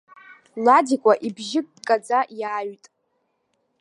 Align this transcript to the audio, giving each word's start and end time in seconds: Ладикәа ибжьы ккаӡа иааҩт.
Ладикәа 0.65 1.13
ибжьы 1.27 1.61
ккаӡа 1.83 2.19
иааҩт. 2.39 2.83